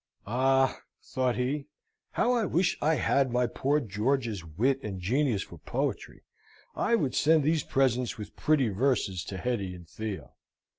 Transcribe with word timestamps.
"Ah!" 0.25 0.81
thought 1.03 1.35
he, 1.35 1.67
"how 2.13 2.33
I 2.33 2.43
wish 2.45 2.75
I 2.81 2.95
had 2.95 3.31
my 3.31 3.45
poor 3.45 3.79
George's 3.79 4.43
wit, 4.43 4.79
and 4.81 4.99
genius 4.99 5.43
for 5.43 5.59
poetry! 5.59 6.23
I 6.75 6.95
would 6.95 7.13
send 7.13 7.43
these 7.43 7.61
presents 7.61 8.17
with 8.17 8.35
pretty 8.35 8.69
verses 8.69 9.23
to 9.25 9.37
Hetty 9.37 9.75
and 9.75 9.87
Theo. 9.87 10.33